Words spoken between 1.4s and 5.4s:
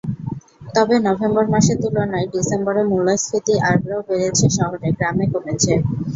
মাসের তুলনায় ডিসেম্বরে মূল্যস্ফীতি আরও বেড়েছে শহরে, গ্রামে